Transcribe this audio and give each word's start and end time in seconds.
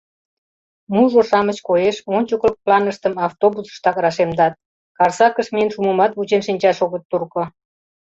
Мужыр-шамыч, 0.93 1.57
коеш, 1.67 1.97
ончыклык 2.15 2.55
планыштым 2.65 3.13
автобусыштак 3.27 3.95
рашемдат, 4.03 4.53
Карсакыш 4.97 5.47
миен 5.53 5.69
шумымат 5.73 6.11
вучен 6.17 6.41
шинчаш 6.47 6.77
огыт 6.85 7.03
турко. 7.11 7.43